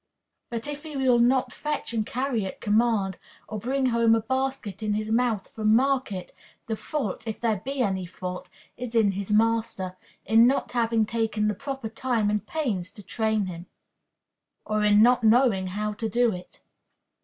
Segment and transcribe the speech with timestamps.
[0.49, 4.81] But if he will not fetch and carry at command, or bring home a basket
[4.81, 6.33] in his mouth from market,
[6.65, 9.95] the fault, if there be any fault, is in his master,
[10.25, 13.67] in not having taken the proper time and pains to train him,
[14.65, 16.63] or in not knowing how to do it.